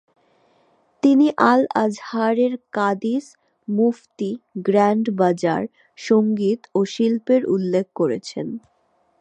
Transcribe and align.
তিনি 1.03 1.27
আল-আজহারের 1.51 2.53
কাদিস, 2.71 3.25
মুফতি, 3.67 4.31
গ্র্যান্ড 4.67 5.05
বাজার, 5.15 5.61
সংগীত 5.97 6.61
ও 6.75 6.79
শিল্পের 6.85 7.41
উল্লেখ 7.45 7.85
করেছেন। 7.95 8.47